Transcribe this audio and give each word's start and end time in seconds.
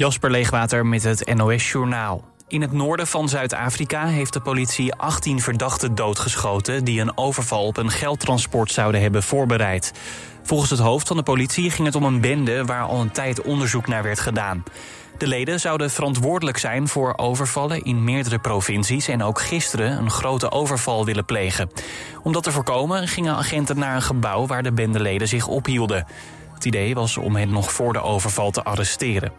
Jasper 0.00 0.30
Leegwater 0.30 0.86
met 0.86 1.02
het 1.02 1.34
NOS 1.34 1.70
Journaal. 1.70 2.24
In 2.48 2.60
het 2.60 2.72
noorden 2.72 3.06
van 3.06 3.28
Zuid-Afrika 3.28 4.06
heeft 4.06 4.32
de 4.32 4.40
politie 4.40 4.94
18 4.94 5.40
verdachten 5.40 5.94
doodgeschoten... 5.94 6.84
die 6.84 7.00
een 7.00 7.18
overval 7.18 7.66
op 7.66 7.76
een 7.76 7.90
geldtransport 7.90 8.72
zouden 8.72 9.00
hebben 9.00 9.22
voorbereid. 9.22 9.92
Volgens 10.42 10.70
het 10.70 10.78
hoofd 10.78 11.08
van 11.08 11.16
de 11.16 11.22
politie 11.22 11.70
ging 11.70 11.86
het 11.86 11.96
om 11.96 12.04
een 12.04 12.20
bende... 12.20 12.64
waar 12.64 12.82
al 12.82 13.00
een 13.00 13.10
tijd 13.10 13.42
onderzoek 13.42 13.86
naar 13.86 14.02
werd 14.02 14.20
gedaan. 14.20 14.64
De 15.18 15.26
leden 15.26 15.60
zouden 15.60 15.90
verantwoordelijk 15.90 16.58
zijn 16.58 16.88
voor 16.88 17.12
overvallen 17.16 17.82
in 17.82 18.04
meerdere 18.04 18.38
provincies... 18.38 19.08
en 19.08 19.22
ook 19.22 19.40
gisteren 19.40 19.98
een 19.98 20.10
grote 20.10 20.50
overval 20.50 21.04
willen 21.04 21.24
plegen. 21.24 21.70
Om 22.22 22.32
dat 22.32 22.42
te 22.42 22.52
voorkomen 22.52 23.08
gingen 23.08 23.36
agenten 23.36 23.78
naar 23.78 23.94
een 23.94 24.02
gebouw... 24.02 24.46
waar 24.46 24.62
de 24.62 24.72
bendeleden 24.72 25.28
zich 25.28 25.46
ophielden. 25.46 26.06
Het 26.54 26.64
idee 26.64 26.94
was 26.94 27.16
om 27.16 27.36
hen 27.36 27.50
nog 27.50 27.72
voor 27.72 27.92
de 27.92 28.02
overval 28.02 28.50
te 28.50 28.64
arresteren. 28.64 29.32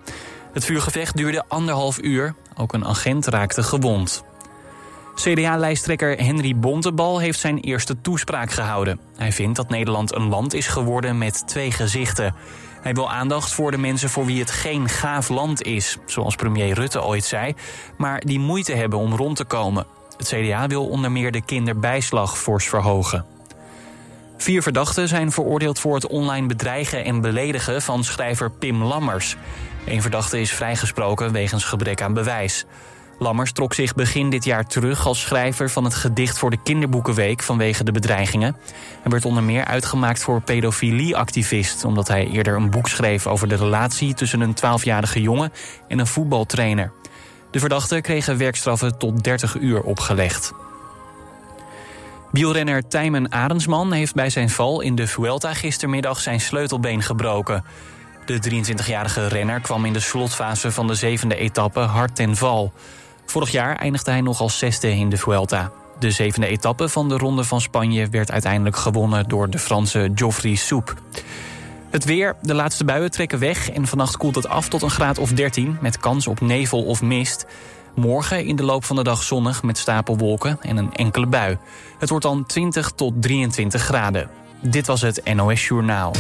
Het 0.54 0.66
vuurgevecht 0.66 1.18
duurde 1.18 1.44
anderhalf 1.48 2.02
uur. 2.02 2.36
Ook 2.56 2.74
een 2.74 2.86
agent 2.86 3.28
raakte 3.28 3.64
gewond. 3.64 4.24
CDA-lijsttrekker 5.16 6.18
Henry 6.18 6.56
Bontebal 6.56 7.20
heeft 7.20 7.40
zijn 7.40 7.58
eerste 7.58 8.02
toespraak 8.02 8.52
gehouden. 8.52 9.00
Hij 9.16 9.32
vindt 9.32 9.56
dat 9.56 9.70
Nederland 9.70 10.16
een 10.16 10.28
land 10.28 10.54
is 10.54 10.68
geworden 10.68 11.18
met 11.18 11.48
twee 11.48 11.72
gezichten. 11.72 12.36
Hij 12.82 12.94
wil 12.94 13.12
aandacht 13.12 13.54
voor 13.54 13.72
de 13.72 13.78
mensen 13.78 14.10
voor 14.10 14.26
wie 14.26 14.40
het 14.40 14.52
geen 14.52 14.90
gaaf 14.90 15.30
land 15.30 15.62
is, 15.62 15.98
zoals 16.06 16.36
premier 16.36 16.74
Rutte 16.74 17.04
ooit 17.04 17.24
zei, 17.24 17.54
maar 17.98 18.20
die 18.20 18.40
moeite 18.40 18.74
hebben 18.74 19.00
om 19.00 19.16
rond 19.16 19.36
te 19.36 19.46
komen. 19.46 19.86
Het 20.18 20.28
CDA 20.28 20.68
wil 20.68 20.88
onder 20.88 21.12
meer 21.12 21.32
de 21.32 21.46
kinderbijslag 21.46 22.38
fors 22.38 22.70
verhogen. 22.70 23.26
Vier 24.38 24.62
verdachten 24.62 25.08
zijn 25.08 25.32
veroordeeld 25.32 25.80
voor 25.80 25.96
het 25.96 26.08
online 26.08 26.48
bedreigen 26.48 27.06
en 27.06 27.22
beledigen 27.22 27.82
van 27.82 28.04
schrijver 28.04 28.52
Pim 28.52 28.84
Lammers. 28.84 29.38
Een 29.86 30.02
verdachte 30.02 30.40
is 30.42 30.52
vrijgesproken 30.52 31.32
wegens 31.32 31.64
gebrek 31.64 32.02
aan 32.02 32.14
bewijs. 32.14 32.66
Lammers 33.20 33.52
trok 33.52 33.74
zich 33.74 33.96
begin 33.96 34.30
dit 34.30 34.44
jaar 34.44 34.66
terug 34.66 35.06
als 35.06 35.22
schrijver 35.22 35.70
van 35.70 35.84
het 35.84 35.96
gedicht 35.96 36.38
voor 36.38 36.50
de 36.50 36.62
Kinderboekenweek 36.64 37.42
vanwege 37.44 37.84
de 37.84 37.92
bedreigingen. 37.92 38.56
Hij 39.02 39.12
werd 39.12 39.26
onder 39.26 39.44
meer 39.44 39.66
uitgemaakt 39.66 40.24
voor 40.24 40.42
pedofilieactivist, 40.42 41.86
omdat 41.86 42.08
hij 42.08 42.28
eerder 42.28 42.56
een 42.56 42.70
boek 42.70 42.88
schreef 42.88 43.28
over 43.28 43.48
de 43.48 43.56
relatie 43.56 44.14
tussen 44.14 44.42
een 44.42 44.56
12-jarige 44.56 45.22
jongen 45.22 45.52
en 45.88 46.00
een 46.00 46.08
voetbaltrainer. 46.08 46.92
De 47.52 47.60
verdachten 47.60 48.02
kregen 48.02 48.38
werkstraffen 48.38 48.98
tot 48.98 49.24
30 49.24 49.56
uur 49.56 49.82
opgelegd. 49.82 50.54
Wielrenner 52.32 52.88
Tijmen 52.88 53.32
Arendsman 53.32 53.92
heeft 53.92 54.16
bij 54.16 54.30
zijn 54.30 54.50
val 54.50 54.82
in 54.82 54.96
de 54.96 55.08
Vuelta 55.08 55.54
gistermiddag 55.54 56.20
zijn 56.20 56.42
sleutelbeen 56.42 57.02
gebroken. 57.02 57.64
De 58.26 58.64
23-jarige 58.64 59.28
renner 59.28 59.62
kwam 59.62 59.86
in 59.86 59.94
de 59.94 60.00
slotfase 60.00 60.72
van 60.72 60.88
de 60.88 60.96
zevende 60.96 61.36
etappe 61.36 61.80
hard 61.80 62.16
ten 62.16 62.36
val. 62.36 62.74
Vorig 63.26 63.52
jaar 63.52 63.76
eindigde 63.76 64.12
hij 64.12 64.22
nog 64.22 64.42
als 64.42 64.58
zesde 64.58 64.96
in 64.96 65.10
de 65.10 65.18
Vuelta. 65.18 65.72
De 66.00 66.12
zevende 66.12 66.48
etappe 66.48 66.90
van 66.90 67.10
de 67.10 67.18
Ronde 67.18 67.44
van 67.44 67.62
Spanje 67.62 68.10
werd 68.10 68.32
uiteindelijk 68.32 68.76
gewonnen 68.76 69.28
door 69.28 69.50
de 69.50 69.60
Franse 69.60 70.12
Geoffrey 70.16 70.56
Soep. 70.56 70.96
Het 71.90 72.06
weer, 72.06 72.36
de 72.42 72.54
laatste 72.54 72.86
buien 72.86 73.12
trekken 73.12 73.40
weg 73.40 73.70
en 73.70 73.88
vannacht 73.88 74.18
koelt 74.18 74.36
het 74.36 74.48
af 74.48 74.70
tot 74.70 74.82
een 74.82 74.90
graad 74.90 75.18
of 75.18 75.32
13 75.32 75.78
met 75.82 75.98
kans 75.98 76.28
op 76.28 76.42
nevel 76.42 76.84
of 76.84 77.02
mist. 77.02 77.46
Morgen 77.96 78.46
in 78.46 78.56
de 78.56 78.64
loop 78.64 78.86
van 78.86 78.96
de 78.96 79.04
dag 79.04 79.24
zonnig 79.24 79.64
met 79.64 79.78
stapelwolken 79.78 80.58
en 80.62 80.78
een 80.78 80.94
enkele 80.94 81.28
bui. 81.28 81.58
Het 82.00 82.10
wordt 82.10 82.26
dan 82.26 82.46
20 82.46 82.92
tot 82.96 83.14
23 83.22 83.82
graden. 83.82 84.30
Dit 84.62 84.88
was 84.88 85.02
het 85.02 85.34
NOS 85.34 85.68
Journaal. 85.68 86.12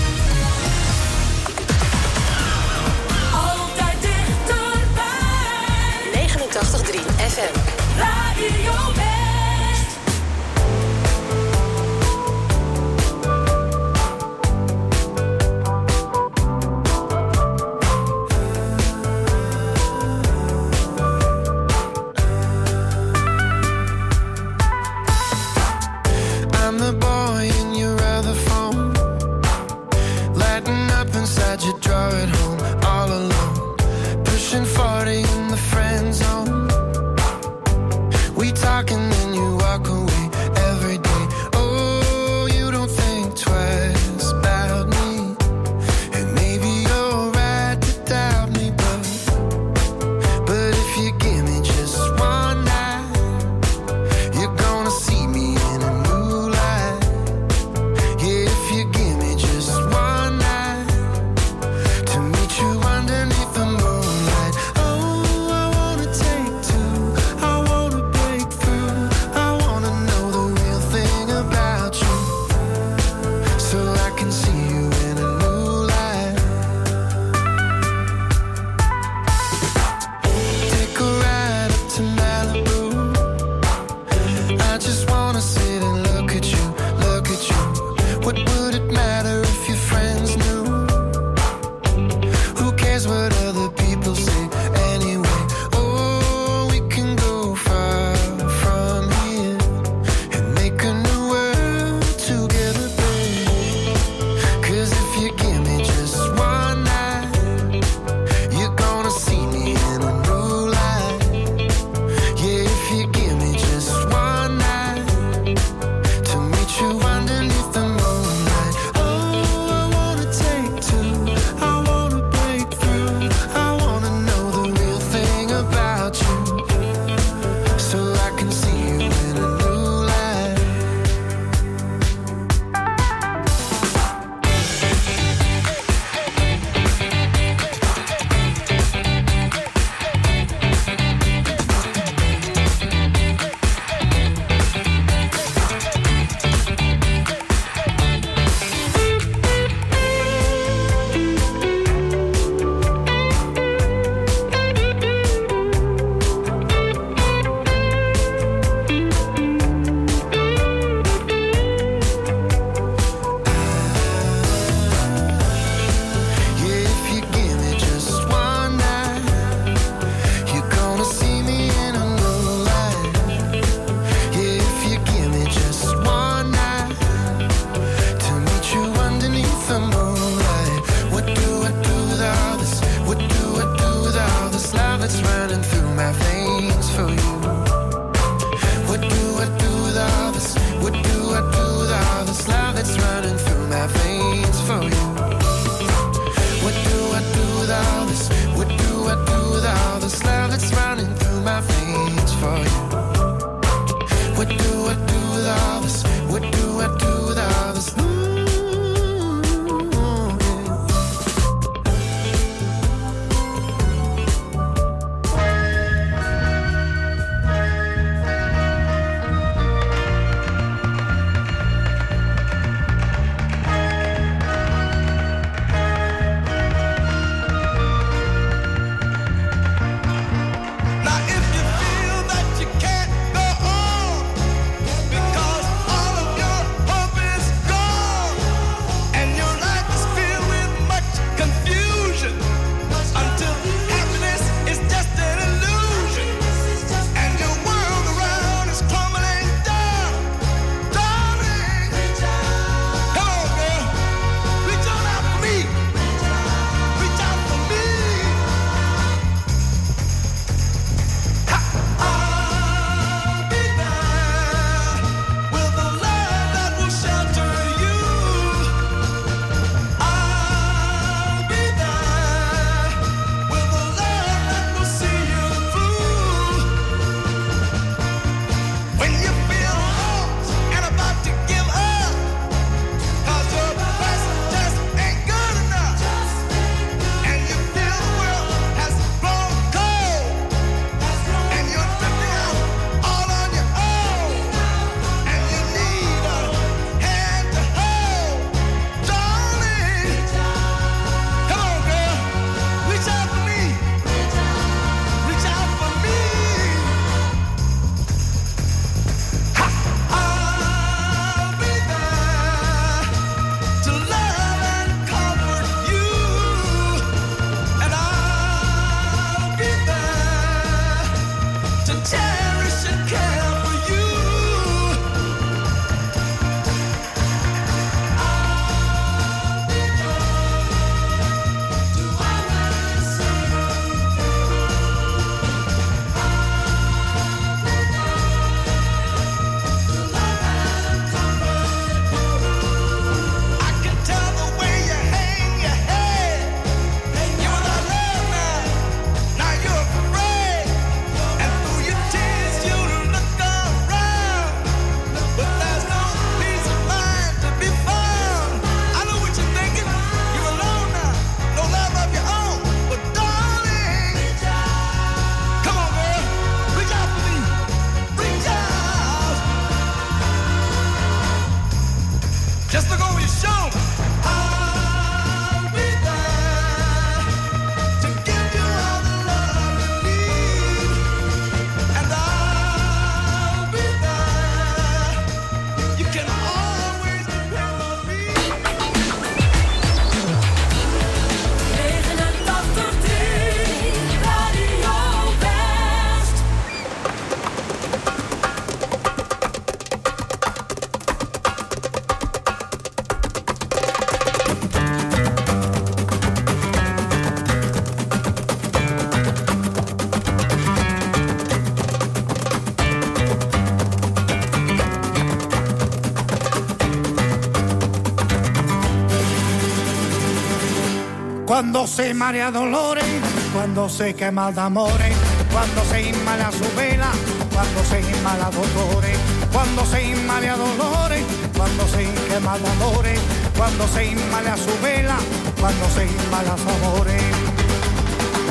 Se 422.01 422.13
marea 422.15 422.50
dolores, 422.50 423.05
cuando 423.53 423.88
se 423.88 424.15
quema 424.15 424.51
de 424.51 424.60
amores, 424.60 425.15
cuando 425.51 425.84
se 425.86 426.01
inmala 426.10 426.51
su 426.51 426.67
vela, 426.75 427.12
cuando 427.53 427.84
se 427.84 428.00
inmala 428.01 428.50
dolores, 428.50 429.17
cuando 429.51 429.86
se 429.86 430.03
inmala 430.03 430.55
dolores, 430.55 431.24
cuando 431.55 431.88
se 431.89 432.03
quema 432.27 432.58
de 432.58 432.67
amores, 432.70 433.20
cuando 433.55 433.88
se 433.88 434.05
inmala 434.05 434.58
su 434.58 434.74
vela, 434.81 435.17
cuando 435.60 435.86
se 435.89 436.05
inmala 436.05 436.53
amores. 436.53 437.24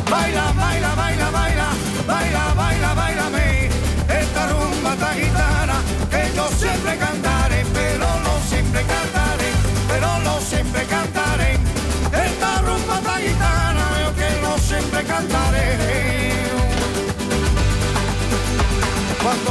Baila, 0.09 0.53
baila, 0.53 0.95
baila, 0.95 1.31
baila, 1.31 1.69
baila, 2.07 2.55
baila, 2.55 2.95
baila, 2.95 3.31
esta 4.21 4.47
rumba 4.47 4.95
ta 4.95 5.13
gitana 5.15 5.77
que 6.09 6.37
yo 6.37 6.49
siempre 6.57 6.97
cantaré, 6.99 7.10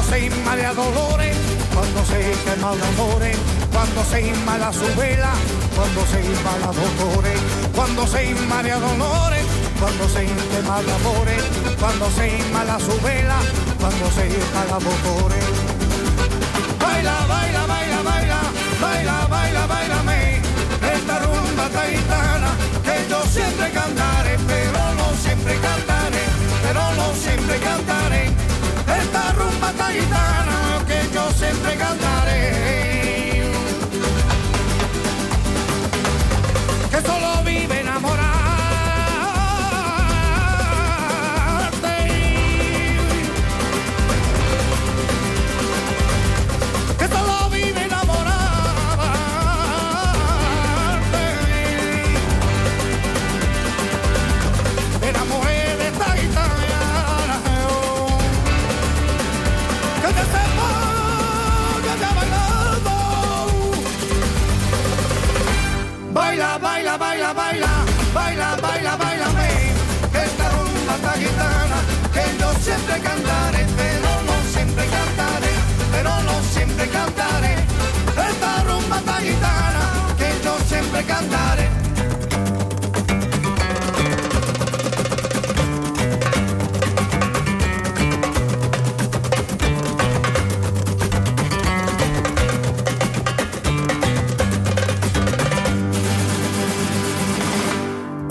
se 0.09 0.25
inmala 0.25 0.73
dolores, 0.73 1.37
cuando 1.73 2.05
se 2.05 2.19
quema 2.43 2.71
amores, 2.71 3.37
cuando 3.71 4.03
se 4.03 4.21
inmala 4.21 4.73
su 4.73 4.87
vela, 4.99 5.31
cuando 5.75 6.05
se 6.07 6.19
inmala 6.25 6.71
dolores, 6.73 7.39
cuando 7.75 8.07
se 8.07 8.25
inmala 8.31 8.79
dolores, 8.79 9.45
cuando 9.79 10.09
se 10.09 10.25
quema 10.25 10.77
amores, 10.77 11.43
cuando 11.79 12.09
se 12.11 12.27
inmala 12.37 12.79
su 12.79 12.99
vela, 13.01 13.37
cuando 13.79 14.11
se 14.11 14.27
inmala 14.27 14.79
dolores. 14.79 15.45
Baila, 16.79 17.15
baila, 17.27 17.65
baila, 17.67 18.01
baila, 18.01 18.39
baila, 18.81 19.27
baila, 19.27 19.67
baila, 19.67 20.03
me 20.03 20.41
esta 20.93 21.19
rumba 21.19 21.69
taitana 21.69 22.51
que 22.83 23.09
yo 23.09 23.21
siempre 23.25 23.69
cantaré, 23.71 24.37
pero 24.47 24.93
no 24.95 25.07
siempre 25.21 25.53
cantaré, 25.59 26.23
pero 26.63 26.81
no 26.95 27.13
siempre 27.13 27.59
cantaré 27.59 28.38
gitana 29.91 30.83
que 30.87 31.13
yo 31.13 31.31
siempre 31.31 31.75
cantaba. 31.75 32.18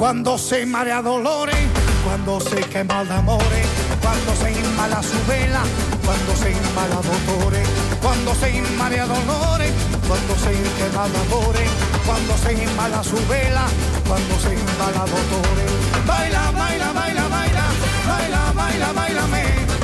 Cuando 0.08 0.38
se 0.38 0.64
marea 0.64 1.02
dolores, 1.02 1.54
cuando 2.02 2.40
se 2.40 2.56
quema 2.70 3.04
de 3.04 3.12
amores, 3.12 3.66
cuando 4.00 4.34
se 4.36 4.52
inmala 4.52 5.02
su 5.02 5.18
vela, 5.28 5.60
cuando 6.02 6.34
se 6.34 6.50
inmala 6.50 6.96
dolores, 7.02 7.68
cuando 8.00 8.34
se 8.34 8.56
inmala 8.56 9.04
dolores, 9.04 9.70
cuando 10.08 10.34
se 10.36 10.52
quema 10.78 11.08
de 11.10 11.18
amores, 11.18 11.70
cuando 12.06 12.38
se 12.38 12.54
inmala 12.54 13.04
su 13.04 13.16
vela, 13.28 13.66
cuando 14.08 14.34
se 14.40 14.54
inmala 14.54 15.04
dolores. 15.12 15.70
Baila, 16.06 16.52
baila, 16.52 16.92
baila, 16.94 17.28
baila, 17.28 17.64
baila, 18.08 18.52
baila, 18.54 18.92
baila, 18.94 19.26
me 19.26 19.77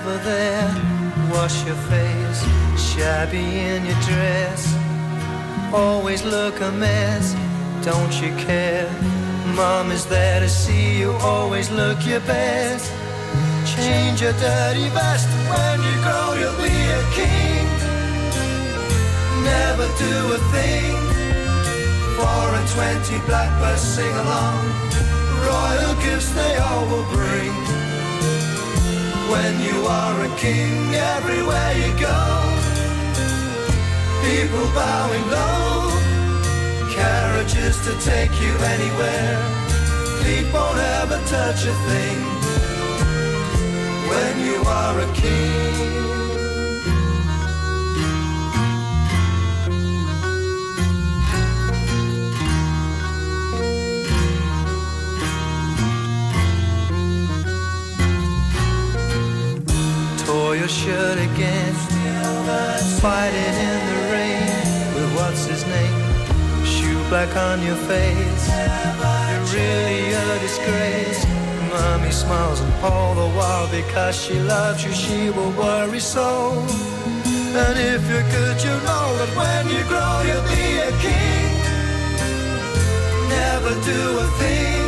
hardly 0.00 0.12
ever 0.12 0.24
there. 0.24 1.30
Wash 1.30 1.64
your 1.64 1.76
face, 1.76 2.42
shabby 2.78 3.38
in 3.38 3.84
your 3.84 4.00
dress. 4.02 4.74
Always 5.72 6.24
look 6.24 6.60
a 6.60 6.72
mess, 6.72 7.34
don't 7.84 8.12
you 8.20 8.34
care? 8.44 8.90
Mom 9.54 9.90
is 9.90 10.06
there 10.06 10.40
to 10.40 10.48
see 10.48 10.98
you, 10.98 11.12
always 11.20 11.70
look 11.70 12.04
your 12.06 12.20
best. 12.20 12.92
Change 13.76 14.22
your 14.22 14.32
dirty 14.32 14.88
vest 14.88 15.28
when 15.50 15.78
you 15.82 15.94
grow, 16.02 16.34
you'll 16.40 16.56
be 16.56 16.76
a 16.98 17.02
king. 17.14 17.66
Never 19.44 19.86
do 19.98 20.16
a 20.34 20.40
thing. 20.52 20.96
Four 22.16 22.54
and 22.58 22.68
twenty 22.68 23.18
blackbirds 23.26 23.80
sing 23.80 24.14
along 24.24 24.90
royal 25.46 25.94
gifts 26.02 26.30
they 26.34 26.56
all 26.56 26.84
will 26.90 27.08
bring. 27.14 27.79
When 29.30 29.60
you 29.60 29.86
are 29.86 30.24
a 30.24 30.36
king, 30.36 30.92
everywhere 30.92 31.72
you 31.82 31.90
go, 32.00 32.18
people 34.26 34.66
bowing 34.74 35.26
low, 35.30 35.90
carriages 36.90 37.76
to 37.86 37.92
take 38.00 38.32
you 38.42 38.52
anywhere. 38.74 39.38
Feet 40.20 40.52
won't 40.52 40.78
ever 40.98 41.20
touch 41.26 41.64
a 41.64 41.76
thing. 41.88 42.18
When 44.10 44.34
you 44.46 44.58
are 44.66 44.98
a 44.98 45.12
king. 45.14 46.19
Tore 60.50 60.56
your 60.56 60.68
shirt 60.68 61.18
again. 61.18 61.74
Fighting 63.00 63.54
in 63.70 63.80
the 63.90 64.00
rain 64.14 64.94
with 64.94 65.10
what's 65.16 65.44
his 65.46 65.64
name? 65.66 65.98
Shoe 66.64 67.02
black 67.08 67.32
on 67.36 67.62
your 67.62 67.76
face. 67.90 68.44
You're 69.30 69.46
really 69.54 70.12
a 70.12 70.38
disgrace. 70.40 71.24
Mommy 71.70 72.10
smiles 72.10 72.60
and 72.60 72.72
all 72.82 73.14
the 73.14 73.30
while 73.36 73.68
because 73.70 74.16
she 74.16 74.40
loves 74.40 74.84
you, 74.84 74.92
she 74.92 75.30
will 75.30 75.52
worry 75.52 76.00
so. 76.00 76.28
And 77.62 77.76
if 77.78 78.02
you're 78.10 78.28
good, 78.36 78.56
you 78.66 78.74
know 78.88 79.06
that 79.20 79.30
when 79.40 79.64
you 79.74 79.82
grow, 79.92 80.14
you'll 80.28 80.48
be 80.58 80.66
a 80.78 80.92
king. 81.06 81.50
never 83.38 83.72
do 83.92 84.00
a 84.24 84.28
thing. 84.42 84.82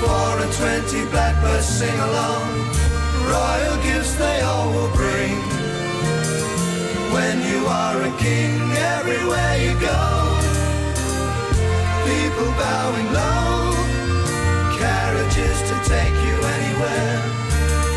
Four 0.00 0.32
and 0.44 0.52
twenty 0.60 1.02
blackbirds 1.10 1.66
sing 1.66 1.98
along, 2.08 2.44
royal 3.26 3.76
gifts 3.82 4.14
they 4.16 4.40
all 4.42 4.70
will 4.72 4.92
bring. 4.94 5.38
When 7.14 7.36
you 7.50 7.66
are 7.66 7.98
a 8.02 8.12
king, 8.18 8.60
everywhere 8.96 9.56
you 9.64 9.72
go, 9.80 10.02
people 12.10 12.50
bowing 12.58 13.08
low, 13.12 13.72
carriages 14.78 15.58
to 15.70 15.74
take 15.88 16.16
you 16.26 16.36
anywhere, 16.56 17.16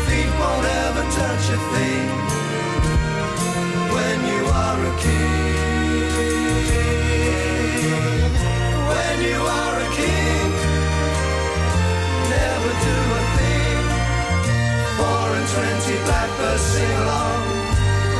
feet 0.06 0.30
won't 0.40 0.66
ever 0.86 1.04
touch 1.18 1.44
a 1.56 1.58
thing. 1.74 2.08
When 3.94 4.18
you 4.32 4.42
are 4.66 4.80
a 4.92 4.94
king, 5.06 5.98
when 8.92 9.16
you 9.30 9.40
are 9.60 9.76
a 9.86 9.88
king, 10.00 10.57
twenty 15.54 15.96
blackbirds 16.04 16.62
sing 16.62 16.96
along, 17.02 17.42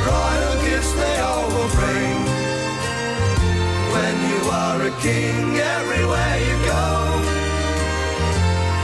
royal 0.09 0.55
gifts 0.65 0.93
they 0.93 1.17
all 1.19 1.47
will 1.53 1.71
bring. 1.79 2.17
When 3.93 4.15
you 4.29 4.39
are 4.49 4.79
a 4.81 4.93
king, 5.01 5.57
everywhere 5.77 6.35
you 6.47 6.55
go, 6.73 6.87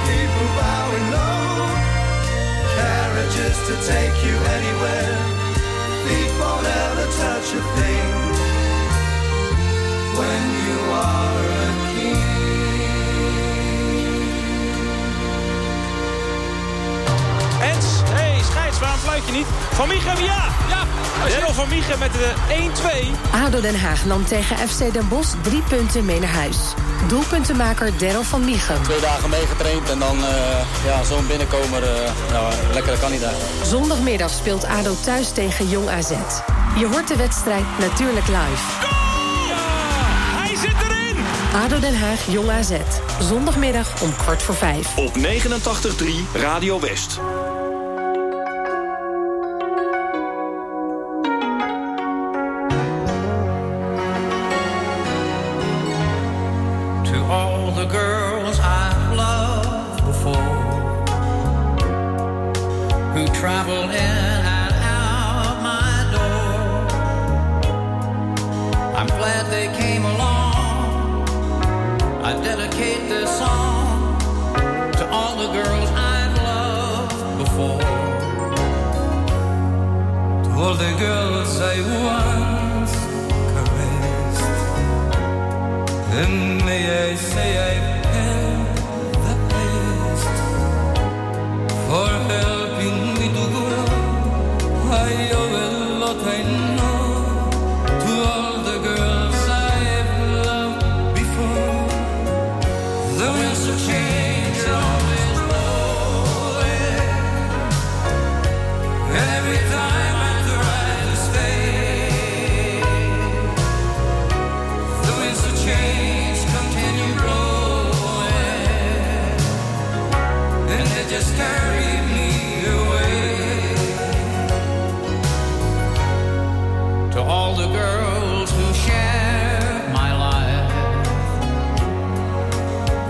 people 0.10 0.48
bowing 0.60 1.08
low, 1.18 1.68
carriages 2.78 3.58
to 3.68 3.76
take 3.92 4.18
you 4.28 4.36
anywhere, 4.58 5.18
feet 6.04 6.32
won't 6.40 6.68
ever 6.86 7.08
touch 7.22 7.48
a 7.60 7.64
thing. 7.78 8.14
When 10.20 10.44
you 10.66 10.78
are 10.94 11.44
a 11.62 11.76
Ens, 11.98 12.35
fluit 19.04 19.26
je 19.26 19.32
niet? 19.32 19.46
Van 19.74 19.88
Micha, 19.88 20.14
ja! 20.20 20.44
Ja! 20.70 20.84
Daryl 21.30 21.54
van 21.54 21.70
Micha 21.70 21.96
met 21.98 22.12
de 22.14 22.34
1-2. 23.34 23.34
ADO 23.46 23.62
Den 23.62 23.80
Haag 23.80 24.06
nam 24.06 24.26
tegen 24.26 24.58
FC 24.70 24.94
Den 24.94 25.08
Bosch 25.08 25.34
drie 25.42 25.62
punten 25.62 26.06
mee 26.06 26.20
naar 26.20 26.30
huis. 26.34 26.58
Doelpuntenmaker 27.08 27.98
Daryl 27.98 28.24
van 28.24 28.46
Miechem. 28.46 28.84
Twee 28.84 29.00
dagen 29.00 29.30
meegetraind 29.30 29.90
en 29.90 30.00
dan 30.00 30.18
eh, 30.24 30.86
ja, 30.86 31.04
zo'n 31.04 31.28
binnenkomer. 31.28 31.84
eh 31.84 32.12
nou, 32.32 32.54
lekkere 32.74 32.98
kandidaat. 32.98 33.34
Zondagmiddag 33.64 34.30
speelt 34.30 34.66
ADO 34.66 34.96
thuis 35.04 35.32
tegen 35.32 35.70
Jong 35.70 35.90
AZ. 35.90 36.10
Je 36.78 36.88
hoort 36.88 37.08
de 37.08 37.16
wedstrijd 37.16 37.66
natuurlijk 37.80 38.28
live. 38.28 38.64
Ja! 39.48 39.58
Hij 40.38 40.56
zit 40.56 40.76
erin! 40.90 41.18
ADO 41.64 41.80
Den 41.80 42.00
Haag 42.00 42.20
Jong 42.28 42.50
AZ. 42.50 42.72
Zondagmiddag 43.20 44.02
om 44.02 44.16
kwart 44.16 44.42
voor 44.44 44.56
vijf. 44.56 44.98
Op 44.98 45.18
89.3 45.18 46.06
Radio 46.34 46.80
West. 46.80 47.20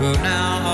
But 0.06 0.22
now. 0.22 0.65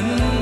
And 0.00 0.37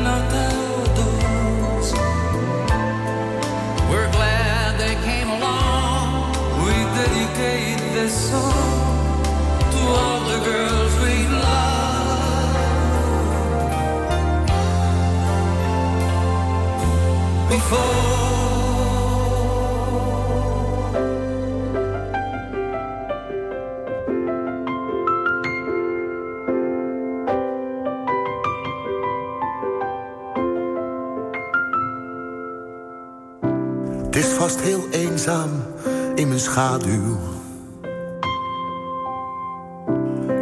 schaduw. 36.57 37.19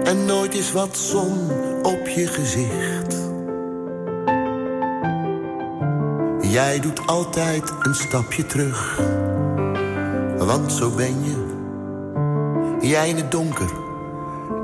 En 0.05 0.24
nooit 0.24 0.55
is 0.55 0.72
wat 0.72 0.96
zon 0.96 1.50
op 1.83 2.09
je 2.09 2.27
gezicht. 2.27 3.16
Jij 6.40 6.81
doet 6.81 7.07
altijd 7.07 7.72
een 7.83 7.94
stapje 7.94 8.46
terug. 8.46 9.00
Want 10.38 10.72
zo 10.72 10.90
ben 10.90 11.24
je. 11.24 11.46
Jij 12.81 13.09
in 13.09 13.16
het 13.16 13.31
donker, 13.31 13.70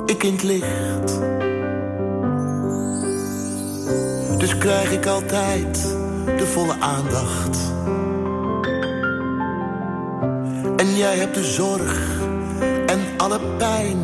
ik 0.06 0.22
in 0.22 0.32
het 0.32 0.42
licht. 0.42 1.20
Dus 4.38 4.58
krijg 4.58 4.92
ik 4.92 5.06
altijd 5.06 5.82
de 6.36 6.46
volle 6.46 6.80
aandacht. 6.80 7.79
Jij 11.00 11.16
hebt 11.16 11.34
de 11.34 11.44
zorg 11.44 12.20
en 12.86 13.00
alle 13.16 13.40
pijn. 13.58 13.98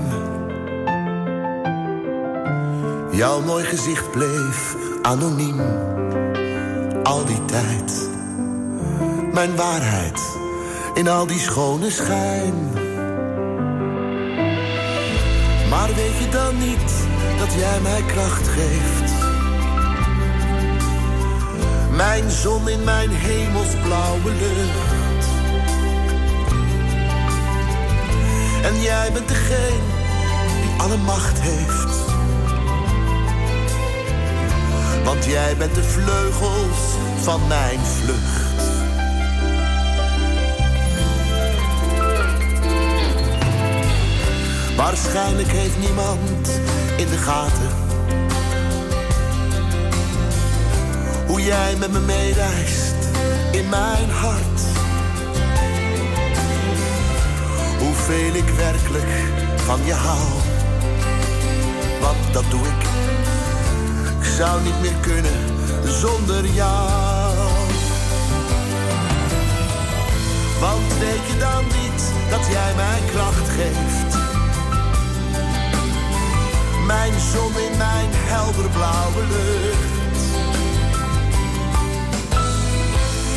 Jouw 3.11 3.41
mooi 3.41 3.65
gezicht 3.65 4.11
bleef 4.11 4.77
anoniem. 5.03 5.61
Al 7.03 7.25
die 7.25 7.45
tijd. 7.45 8.09
Mijn 9.33 9.57
waarheid 9.57 10.21
in 10.95 11.09
al 11.09 11.27
die 11.27 11.39
schone 11.39 11.91
schijn. 11.91 12.55
Maar 15.71 15.89
weet 15.95 16.17
je 16.19 16.29
dan 16.31 16.59
niet 16.59 16.93
dat 17.39 17.53
jij 17.53 17.81
mij 17.81 18.03
kracht 18.07 18.49
geeft? 18.49 19.13
Mijn 21.97 22.31
zon 22.31 22.69
in 22.69 22.85
mijn 22.85 23.11
hemelsblauwe 23.11 24.31
lucht. 24.31 24.86
En 28.67 28.81
jij 28.81 29.13
bent 29.13 29.29
degene 29.29 29.81
die 30.63 30.81
alle 30.81 30.97
macht 30.97 31.41
heeft. 31.41 31.95
Want 35.05 35.25
jij 35.25 35.57
bent 35.57 35.75
de 35.75 35.83
vleugels 35.83 36.79
van 37.23 37.47
mijn 37.49 37.79
vlucht. 37.79 38.45
Waarschijnlijk 44.77 45.49
heeft 45.49 45.79
niemand 45.79 46.61
in 46.97 47.09
de 47.09 47.19
gaten 47.19 47.71
hoe 51.27 51.43
jij 51.43 51.77
met 51.77 51.93
me 51.93 52.01
meereist 52.01 52.95
in 53.53 53.69
mijn 53.69 54.11
hart. 54.11 54.56
Hoeveel 58.07 58.35
ik 58.35 58.49
werkelijk 58.49 59.13
van 59.57 59.85
je 59.85 59.93
hou, 59.93 60.29
want 62.01 62.33
dat 62.33 62.45
doe 62.51 62.61
ik. 62.61 62.83
Ik 64.19 64.25
zou 64.37 64.63
niet 64.63 64.81
meer 64.81 64.97
kunnen 65.01 65.41
zonder 65.85 66.47
jou. 66.47 67.35
Want 70.61 70.99
weet 70.99 71.27
je 71.31 71.39
dan 71.39 71.65
niet 71.65 72.03
dat 72.31 72.47
jij 72.51 72.75
mij 72.77 73.01
kracht 73.11 73.49
geeft? 73.49 74.17
Mijn 76.87 77.13
zon 77.33 77.53
in 77.71 77.77
mijn 77.77 78.11
helderblauwe 78.13 79.23
lucht. 79.33 80.23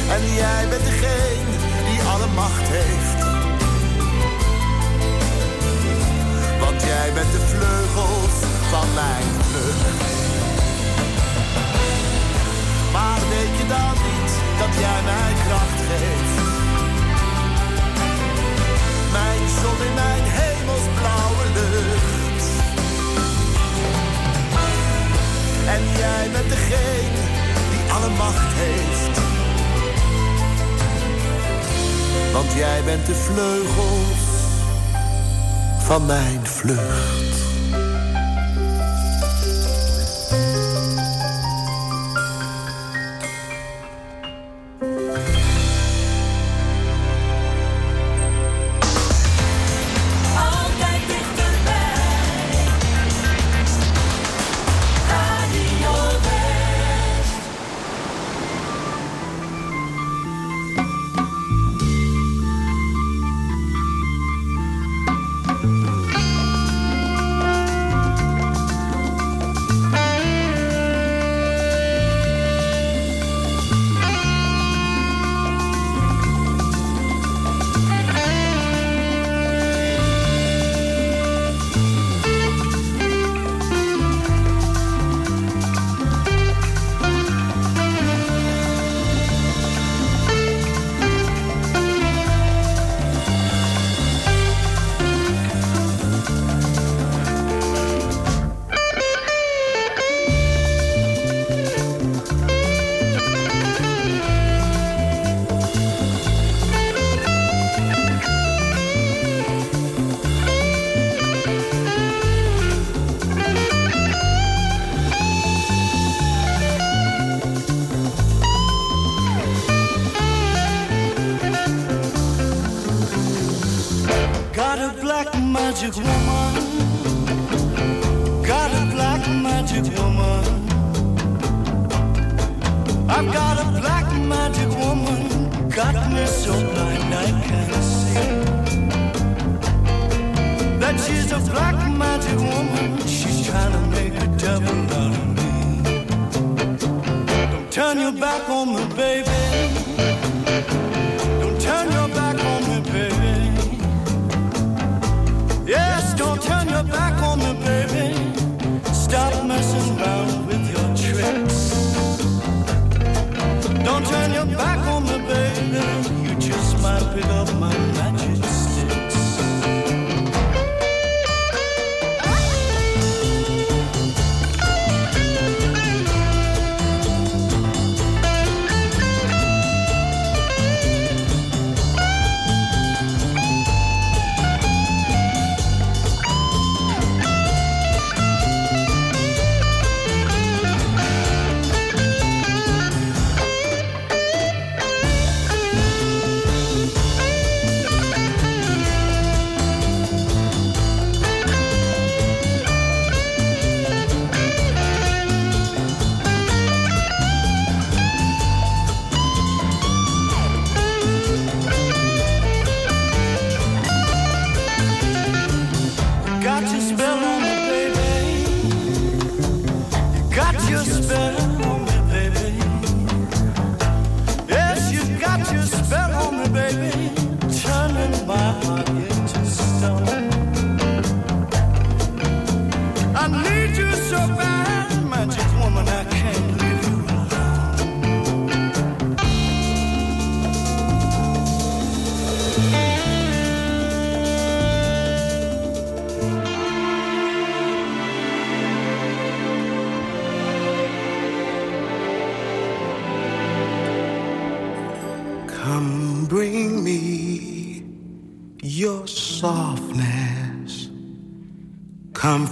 En 0.09 0.33
jij 0.33 0.67
bent 0.69 0.83
degene 0.83 1.55
die 1.89 2.01
alle 2.01 2.27
macht 2.35 2.67
heeft. 2.67 3.38
Want 6.79 6.91
jij 6.91 7.13
bent 7.13 7.31
de 7.31 7.39
vleugels 7.39 8.37
van 8.69 8.87
mijn 8.93 9.27
vlucht. 9.49 10.13
Maar 12.91 13.19
weet 13.29 13.57
je 13.59 13.65
dan 13.67 13.93
niet 14.07 14.31
dat 14.59 14.73
jij 14.79 15.01
mij 15.11 15.33
kracht 15.45 15.79
geeft? 15.89 16.37
Mijn 19.11 19.43
zon 19.61 19.87
in 19.87 19.93
mijn 19.93 20.23
hemelsblauwe 20.23 21.45
lucht. 21.57 22.45
En 25.75 25.83
jij 25.97 26.29
bent 26.31 26.49
degene 26.49 27.21
die 27.71 27.93
alle 27.93 28.09
macht 28.09 28.51
heeft. 28.63 29.19
Want 32.33 32.53
jij 32.53 32.83
bent 32.83 33.05
de 33.05 33.15
vleugels 33.15 34.28
van 35.89 36.05
mijn 36.05 36.45
vlucht. 36.45 37.48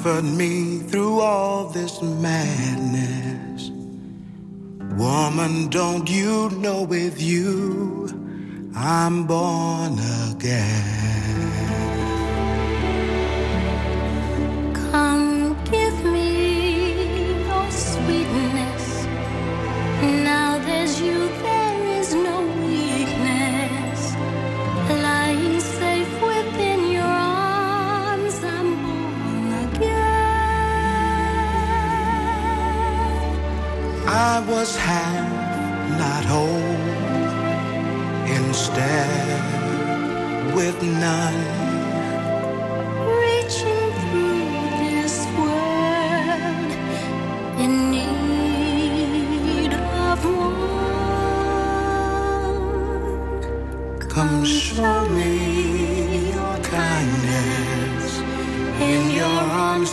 Comfort 0.07 0.37
me 0.37 0.79
through 0.79 1.19
all 1.19 1.65
this 1.67 2.01
madness. 2.01 3.69
Woman, 4.97 5.67
don't 5.67 6.09
you 6.09 6.49
know 6.61 6.83
with 6.83 7.21
you 7.21 8.07
I'm 8.73 9.27
born 9.27 9.99
again? 10.31 10.96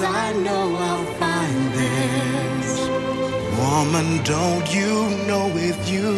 I 0.05 0.33
know 0.35 0.77
I'll 0.77 1.07
find 1.23 1.73
this. 1.81 2.71
Woman, 3.59 4.23
don't 4.25 4.75
you 4.75 5.09
know 5.27 5.49
with 5.55 5.89
you 5.89 6.13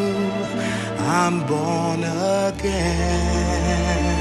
I'm 0.98 1.46
born 1.46 2.02
again? 2.02 4.15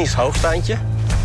Technisch 0.00 0.18
hoogstaandje. 0.18 0.76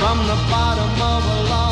From 0.00 0.18
the 0.30 0.38
bottom 0.54 0.92
of 1.14 1.22
a 1.36 1.40
long 1.52 1.71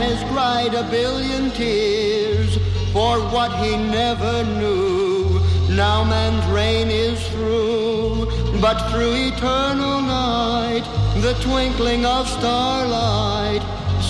has 0.00 0.22
cried 0.30 0.74
a 0.74 0.88
billion 0.90 1.50
tears 1.50 2.56
for 2.92 3.18
what 3.34 3.52
he 3.62 3.76
never 3.76 4.44
knew. 4.44 5.40
Now 5.70 6.04
man's 6.04 6.46
reign 6.46 6.90
is 6.90 7.20
through, 7.28 8.26
but 8.60 8.90
through 8.90 9.14
eternal 9.14 10.00
night, 10.02 10.84
the 11.20 11.34
twinkling 11.42 12.06
of 12.06 12.28
starlight, 12.28 13.62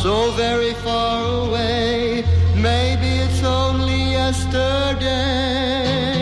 so 0.02 0.30
very 0.32 0.74
far 0.74 1.46
away, 1.46 2.24
maybe 2.54 3.08
it's 3.24 3.42
only 3.42 4.12
yesterday. 4.12 6.17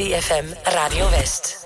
3FM 0.00 0.56
Radio 0.72 1.06
West. 1.08 1.60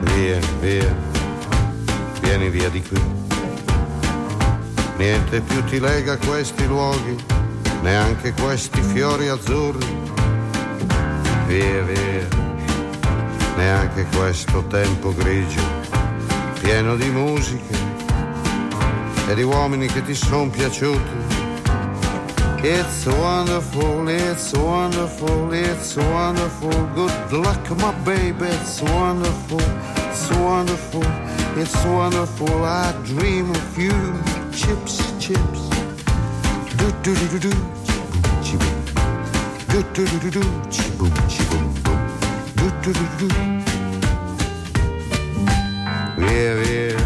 Via, 0.00 0.38
via, 0.60 0.96
vieni 2.22 2.48
via 2.48 2.70
di 2.70 2.82
qui. 2.82 3.02
Niente 4.96 5.42
più 5.42 5.62
ti 5.64 5.78
lega 5.78 6.16
questi 6.16 6.66
luoghi, 6.66 7.22
neanche 7.82 8.32
questi 8.32 8.80
fiori 8.80 9.28
azzurri. 9.28 9.86
Via, 11.46 11.82
via, 11.82 12.28
neanche 13.56 14.06
questo 14.16 14.64
tempo 14.68 15.12
grigio, 15.12 15.60
pieno 16.62 16.96
di 16.96 17.10
musiche 17.10 17.76
e 19.28 19.34
di 19.34 19.42
uomini 19.42 19.86
che 19.86 20.02
ti 20.02 20.14
sono 20.14 20.48
piaciuti 20.48 21.33
It's 22.66 23.04
wonderful, 23.04 24.08
it's 24.08 24.54
wonderful, 24.54 25.52
it's 25.52 25.96
wonderful. 25.96 26.70
Good 26.94 27.32
luck, 27.34 27.70
my 27.76 27.92
baby, 28.06 28.46
it's 28.46 28.80
wonderful, 28.80 29.60
it's 30.08 30.30
wonderful, 30.30 31.04
it's 31.58 31.84
wonderful. 31.84 32.64
I 32.64 32.92
dream 33.04 33.50
of 33.50 33.78
you, 33.78 33.92
chips, 34.50 35.12
chips. 35.20 35.68
Do 36.78 36.90
do 37.02 37.14
do 37.14 37.28
do 37.28 37.38
do, 37.38 37.56
chiboom, 38.40 38.76
do 39.68 39.82
do 39.92 40.06
do 40.06 40.18
do 40.20 40.30
do, 40.30 40.44
chiboom, 40.72 41.12
chiboom, 41.28 41.68
boom. 41.84 42.00
Do 42.56 42.66
do 42.80 42.92
do 42.94 43.06
do. 43.18 43.28
Via, 46.16 46.54
via, 46.62 46.96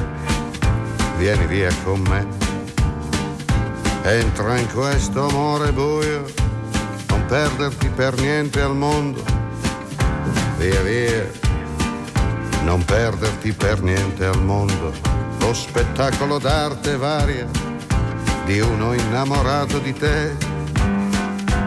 vieni 1.18 1.46
via 1.48 1.70
con 1.84 2.00
me. 2.04 2.37
Entra 4.08 4.56
in 4.56 4.66
questo 4.72 5.28
amore 5.28 5.70
buio, 5.70 6.24
non 7.08 7.26
perderti 7.26 7.90
per 7.90 8.18
niente 8.18 8.58
al 8.58 8.74
mondo. 8.74 9.22
Via 10.56 10.80
via, 10.80 11.30
non 12.62 12.82
perderti 12.86 13.52
per 13.52 13.82
niente 13.82 14.24
al 14.24 14.42
mondo. 14.42 14.94
Lo 15.40 15.52
spettacolo 15.52 16.38
d'arte 16.38 16.96
varia 16.96 17.46
di 18.46 18.60
uno 18.60 18.94
innamorato 18.94 19.78
di 19.78 19.92
te. 19.92 20.34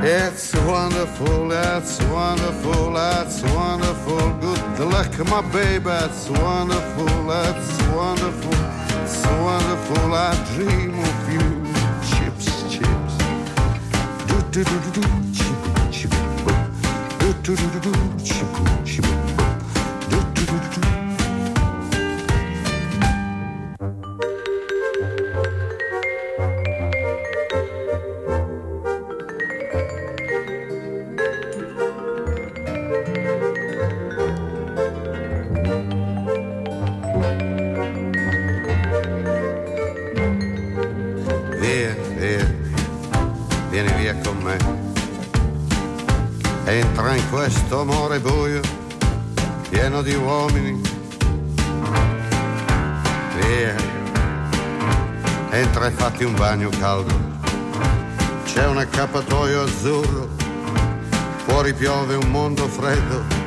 It's 0.01 0.51
wonderful, 0.65 1.51
it's 1.51 1.99
wonderful, 2.09 2.97
it's 3.21 3.39
wonderful. 3.53 4.33
Good 4.77 4.91
luck, 4.91 5.15
my 5.29 5.41
baby, 5.51 5.91
it's 5.91 6.27
wonderful, 6.27 7.05
it's 7.29 7.77
wonderful, 7.93 8.55
it's 9.03 9.27
wonderful. 9.27 10.11
I 10.15 10.35
dream 10.55 10.97
of 10.97 11.31
you 11.31 11.50
do 14.51 14.61
do 14.65 14.79
do 14.81 14.91
do 14.91 15.93
chiboom 15.93 16.19
boom 16.43 17.31
do 17.41 17.55
do 17.55 17.55
do 17.55 17.79
do 17.79 17.91
do 17.91 18.25
chiboom 18.85 19.10
pieno 50.01 50.03
di 50.03 50.15
uomini. 50.15 50.81
Via, 53.35 53.75
entra 55.51 55.87
e 55.87 55.91
fatti 55.91 56.23
un 56.23 56.33
bagno 56.35 56.69
caldo. 56.79 57.13
C'è 58.45 58.65
un 58.67 58.77
accappatoio 58.77 59.63
azzurro, 59.63 60.29
fuori 61.45 61.73
piove 61.73 62.15
un 62.15 62.29
mondo 62.29 62.67
freddo. 62.67 63.39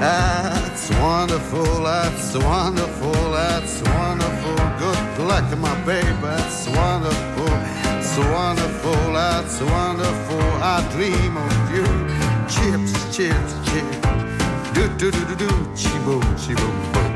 That's 0.00 0.90
wonderful, 1.00 1.82
that's 1.82 2.34
wonderful, 2.34 3.32
that's 3.32 3.80
wonderful. 3.82 4.54
Good 4.78 5.26
luck, 5.26 5.56
my 5.56 5.74
baby, 5.84 6.14
that's 6.20 6.68
wonderful, 6.68 7.50
it's 7.98 8.16
wonderful, 8.16 9.12
that's 9.12 9.60
wonderful. 9.60 10.62
I 10.62 10.86
dream 10.92 11.36
of 11.36 11.70
you. 11.72 11.84
Chips, 12.46 13.16
chips, 13.16 13.54
chips. 13.64 13.97
Do 14.78 14.86
do 14.90 15.10
do 15.10 15.24
do 15.24 15.34
do, 15.34 15.74
chi 15.74 15.88
boom, 16.04 16.20
chi 16.36 16.54
boom 16.54 16.70
boom. 16.92 17.10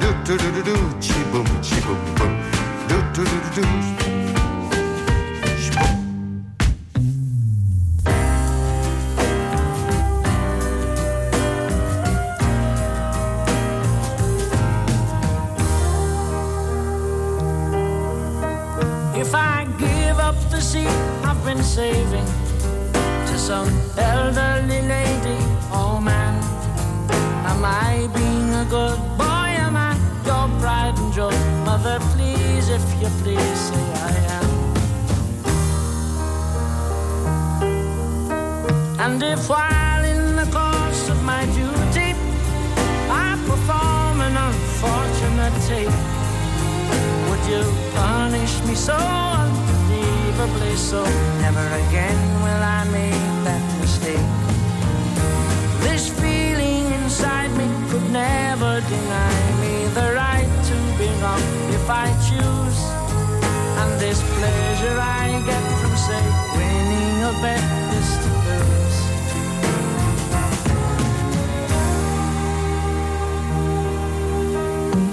Do 0.00 0.08
do 0.24 0.38
do 0.38 0.50
do 0.50 0.62
do, 0.62 0.98
chi 0.98 1.12
boom, 1.30 1.44
chi 1.60 1.78
boom 1.82 1.98
boom. 2.16 2.32
Do 2.88 2.96
do 3.12 3.22
do 3.22 3.50
do 3.50 4.06
do. 4.06 4.11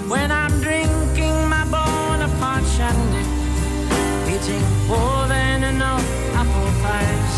When 0.08 0.30
I'm 0.30 0.60
drinking 0.60 1.48
my 1.48 1.64
Bonaparte 1.64 2.66
shandy, 2.76 3.24
eating 4.32 4.64
more 4.86 5.26
than 5.28 5.64
enough 5.64 6.04
apple 6.34 6.72
pies, 6.82 7.34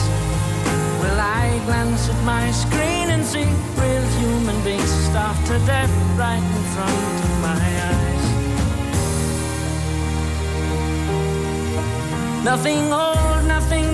will 1.01 1.21
I 1.21 1.61
glance 1.67 2.09
at 2.09 2.21
my 2.25 2.51
screen 2.51 3.11
and 3.11 3.25
see 3.25 3.47
real 3.81 4.07
human 4.19 4.59
beings 4.65 4.93
to 5.49 5.59
death 5.67 5.93
right 6.19 6.43
in 6.57 6.63
front 6.75 7.17
of 7.27 7.33
my 7.41 7.63
eyes? 7.91 8.27
Nothing 12.45 12.93
old, 12.93 13.45
nothing 13.47 13.92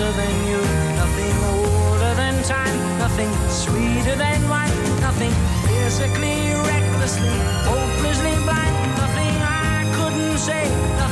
wilder 0.00 0.16
than 0.16 0.46
you, 0.46 0.60
nothing 0.96 1.36
older 1.44 2.14
than 2.14 2.42
time, 2.44 2.98
nothing 2.98 3.30
sweeter 3.48 4.16
than 4.16 4.48
wine, 4.48 4.72
nothing 5.00 5.32
physically, 5.66 6.54
recklessly, 6.72 7.36
hopelessly 7.68 8.34
blind, 8.44 8.76
nothing 8.96 9.34
I 9.42 9.84
couldn't 9.96 10.38
say, 10.38 10.64
nothing 10.96 11.09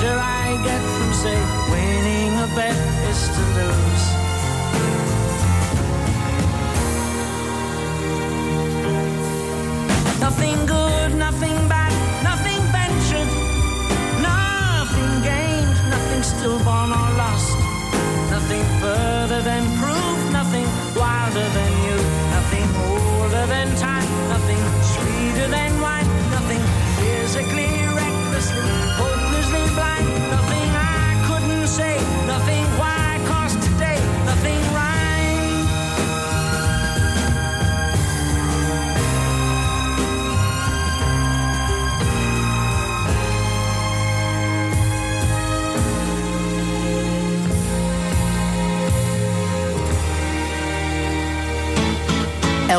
treasure 0.00 0.18
I 0.18 0.39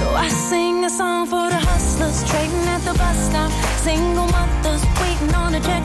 So 0.00 0.08
I 0.08 0.28
sing 0.28 0.82
a 0.86 0.88
song 0.88 1.26
for 1.26 1.50
the 1.50 1.60
hustlers 1.60 2.24
trading 2.30 2.66
at 2.74 2.80
the 2.88 2.94
bus 2.94 3.18
stop. 3.28 3.52
Single 3.84 4.28
mothers 4.28 4.82
waiting 4.98 5.34
on 5.34 5.54
a 5.54 5.60
check 5.60 5.84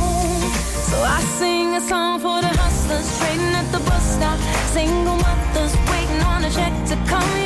So 0.91 0.97
I 1.01 1.21
sing 1.39 1.73
a 1.75 1.79
song 1.79 2.19
for 2.19 2.41
the 2.41 2.49
hustlers 2.49 3.07
trading 3.19 3.55
at 3.55 3.71
the 3.71 3.79
bus 3.79 4.03
stop. 4.15 4.37
Single 4.73 5.15
mothers 5.15 5.73
waiting 5.89 6.21
on 6.33 6.43
a 6.43 6.51
check 6.51 6.73
to 6.89 6.95
come. 7.09 7.40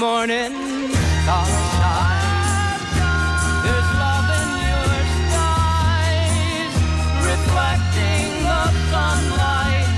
Morning, 0.00 0.52
sunshine. 1.26 2.80
There's 3.64 3.90
love 4.00 4.28
in 4.40 4.48
your 4.70 4.92
skies, 5.18 6.74
reflecting 7.30 8.28
the 8.48 8.64
sunlight 8.90 9.92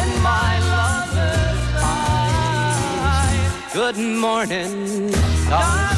in 0.00 0.10
my 0.24 0.52
lover's 0.74 1.62
eyes. 1.84 3.72
Good 3.72 3.96
morning, 3.96 5.12
sunshine. 5.12 5.89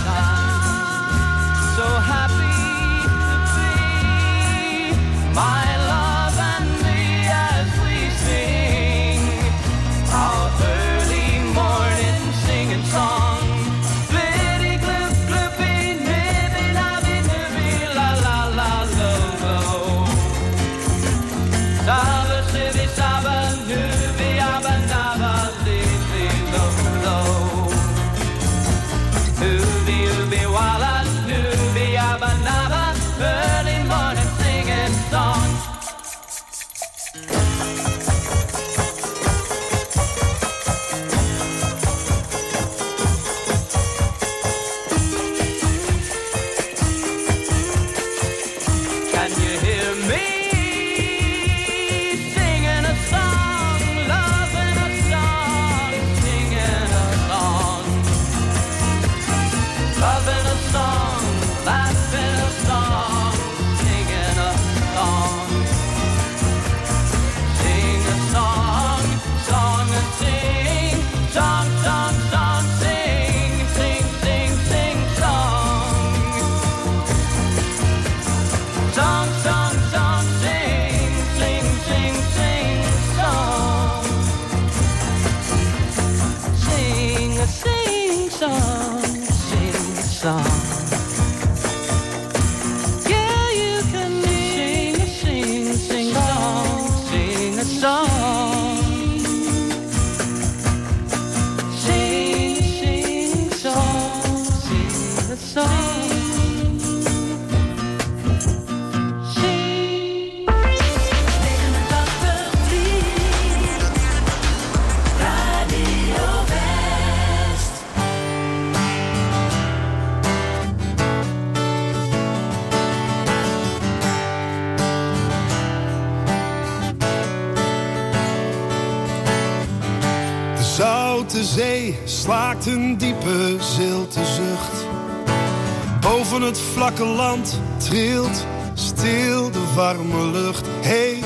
Vlakke 136.97 137.15
land 137.17 137.61
trilt 137.77 138.47
stil 138.75 139.51
de 139.51 139.73
warme 139.75 140.27
lucht. 140.27 140.67
Hey, 140.81 141.19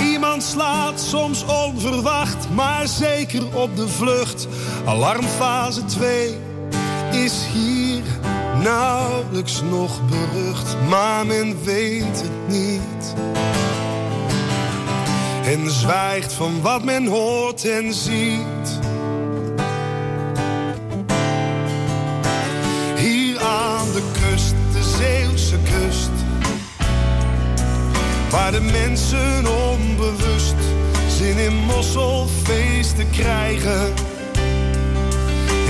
iemand 0.00 0.42
slaat 0.42 1.00
soms 1.00 1.44
onverwacht, 1.44 2.50
maar 2.54 2.86
zeker 2.86 3.56
op 3.56 3.76
de 3.76 3.88
vlucht. 3.88 4.48
Alarmfase 4.84 5.84
2 5.84 6.38
is 7.10 7.32
hier 7.52 8.02
nauwelijks 8.62 9.62
nog 9.70 10.00
berucht, 10.08 10.76
maar 10.88 11.26
men 11.26 11.64
weet 11.64 12.22
het 12.22 12.48
niet. 12.48 13.14
En 15.44 15.70
zwijgt 15.70 16.32
van 16.32 16.62
wat 16.62 16.84
men 16.84 17.06
hoort 17.06 17.64
en 17.64 17.94
ziet. 17.94 18.61
Waar 28.42 28.52
de 28.52 28.60
mensen 28.60 29.46
onbewust 29.46 30.54
zin 31.08 31.38
in 31.38 31.56
mosselfeesten 31.56 33.10
krijgen. 33.10 33.94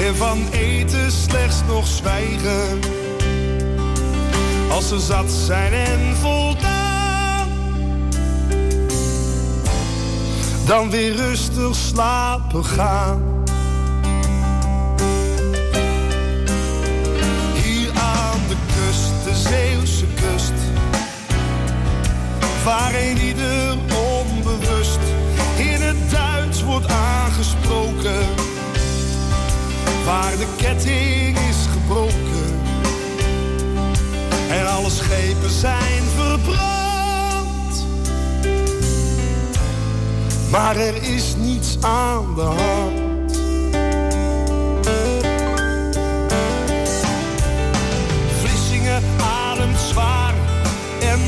En 0.06 0.16
van 0.16 0.48
eten 0.50 1.12
slechts 1.12 1.56
nog 1.66 1.86
zwijgen. 1.86 2.80
Als 4.70 4.88
ze 4.88 5.00
zat 5.00 5.30
zijn 5.30 5.72
en 5.72 6.16
voldaan. 6.16 7.48
Dan 10.66 10.90
weer 10.90 11.16
rustig 11.16 11.74
slapen 11.74 12.64
gaan. 12.64 13.41
Waar 22.64 22.94
een 22.94 23.18
ieder 23.18 23.76
onbewust 24.20 24.98
in 25.56 25.80
het 25.80 26.10
Duits 26.10 26.62
wordt 26.62 26.86
aangesproken. 26.86 28.26
Waar 30.04 30.36
de 30.36 30.46
ketting 30.56 31.38
is 31.38 31.66
gebroken. 31.72 32.60
En 34.50 34.66
alle 34.66 34.90
schepen 34.90 35.50
zijn 35.50 36.02
verbrand. 36.16 37.86
Maar 40.50 40.76
er 40.76 41.02
is 41.02 41.34
niets 41.38 41.76
aan 41.80 42.34
de 42.34 42.40
hand. 42.40 43.36
Vlissingen 48.40 49.02
ademt 49.20 49.78
zwaar 49.78 50.34
en 51.00 51.20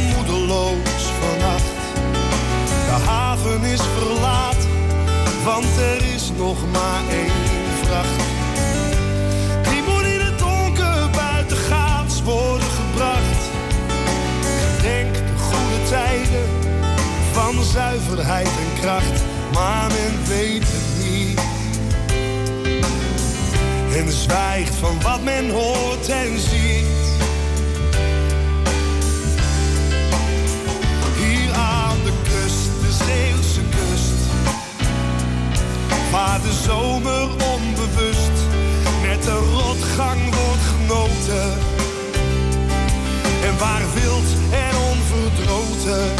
Want 5.44 5.76
er 5.78 6.14
is 6.14 6.30
nog 6.36 6.56
maar 6.72 7.00
één 7.10 7.30
vracht. 7.82 8.22
Die 9.70 9.82
moet 9.82 10.02
in 10.02 10.20
het 10.20 10.38
donker 10.38 11.10
buitengaats 11.10 12.22
worden 12.22 12.68
gebracht. 12.68 13.42
Denk 14.82 15.14
de 15.14 15.36
goede 15.36 15.88
tijden 15.88 16.48
van 17.32 17.62
zuiverheid 17.62 18.46
en 18.46 18.80
kracht. 18.80 19.22
Maar 19.52 19.86
men 19.86 20.26
weet 20.26 20.64
het 20.66 21.06
niet. 21.06 21.40
En 23.96 24.12
zwijgt 24.12 24.74
van 24.74 25.02
wat 25.02 25.22
men 25.22 25.50
hoort 25.50 26.08
en 26.08 26.38
ziet. 26.38 26.93
Waar 36.14 36.40
de 36.42 36.52
zomer 36.52 37.22
onbewust 37.22 38.36
met 39.02 39.22
de 39.22 39.50
rotgang 39.52 40.20
wordt 40.20 40.62
genoten. 40.62 41.52
En 43.44 43.58
waar 43.58 43.82
wild 43.94 44.28
en 44.50 44.76
onverdroten 44.76 46.10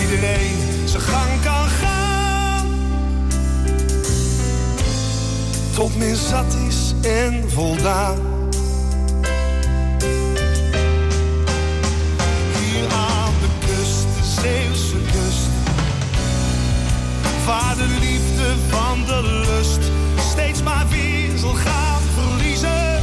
iedereen 0.00 0.88
zijn 0.88 1.02
gang 1.02 1.42
kan 1.42 1.68
gaan. 1.68 2.66
Tot 5.74 5.96
men 5.96 6.16
zat 6.16 6.56
is 6.68 6.94
en 7.02 7.50
voldaan. 7.50 8.33
De 19.06 19.22
lust 19.22 19.90
steeds 20.30 20.62
maar 20.62 20.86
weer 20.88 21.38
zal 21.38 21.54
gaan 21.54 22.02
verliezen. 22.02 23.02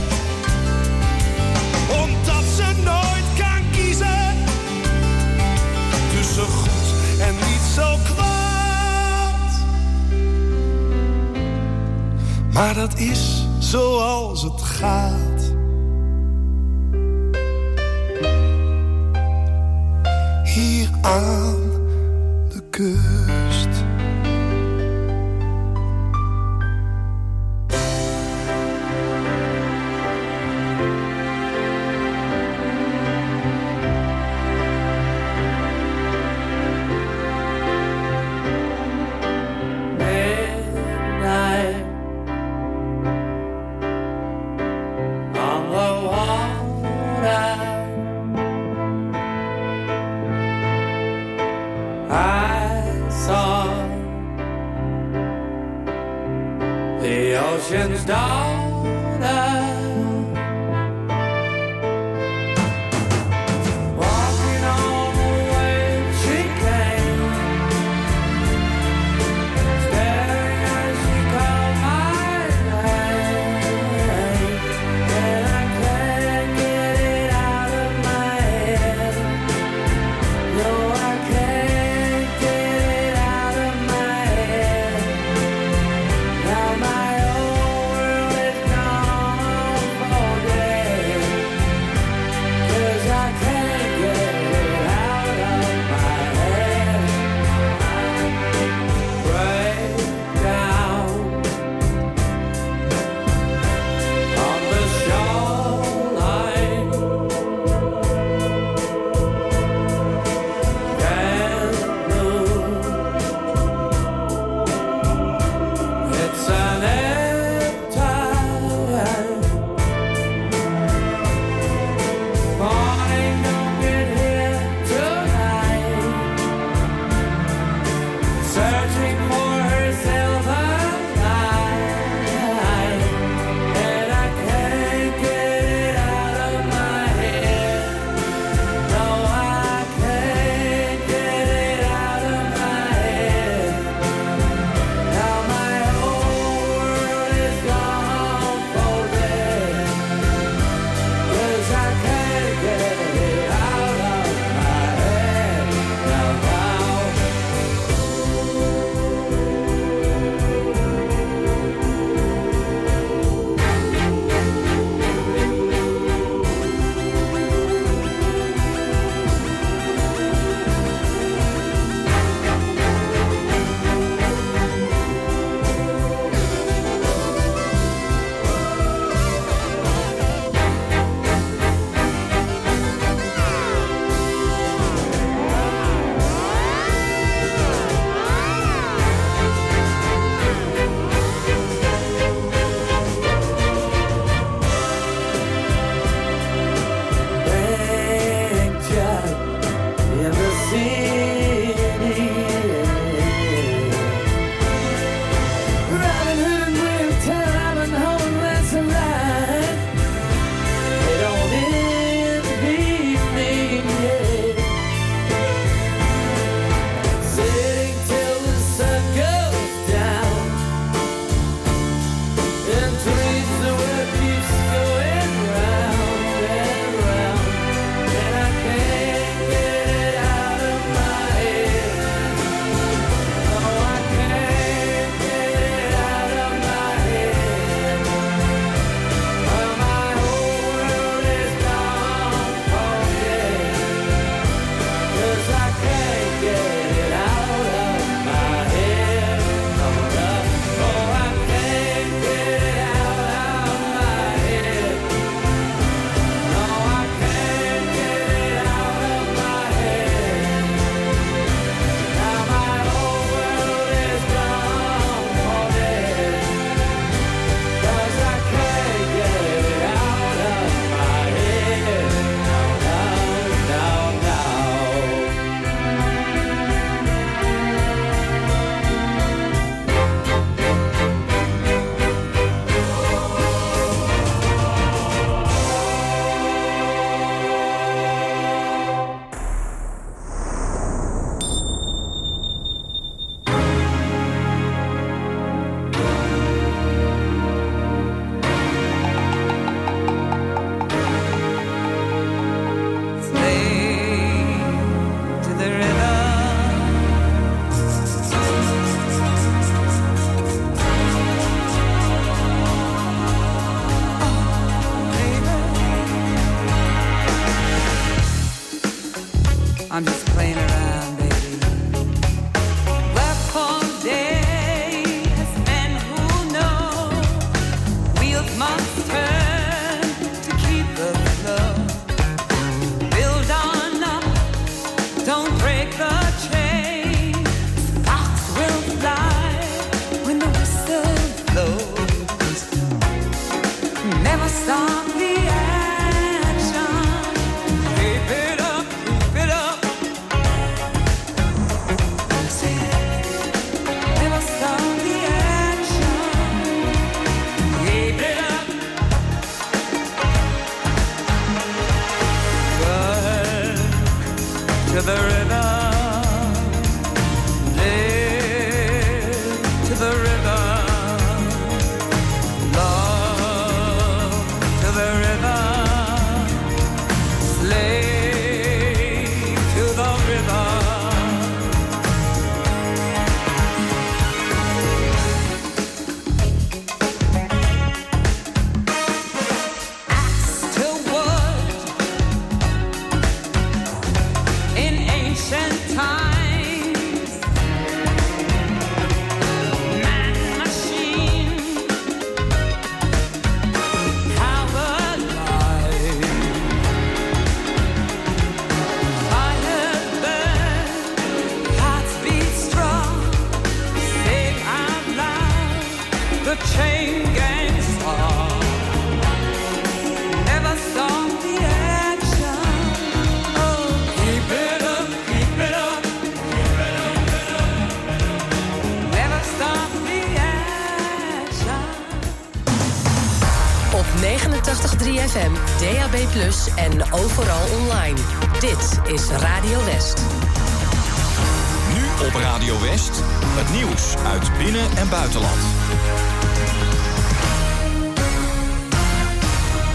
Omdat 2.03 2.43
ze 2.55 2.63
nooit 2.83 3.25
kan 3.37 3.61
kiezen 3.71 4.35
tussen 6.15 6.45
goed 6.45 7.19
en 7.19 7.33
niet 7.35 7.61
zo 7.75 7.97
kwaad. 8.13 9.51
Maar 12.53 12.73
dat 12.73 12.99
is 12.99 13.47
zoals 13.59 14.43
het 14.43 14.61
gaat. 14.61 15.53
Hier 20.43 20.89
aan 21.01 21.55
de 22.49 22.61
kust. 22.69 23.40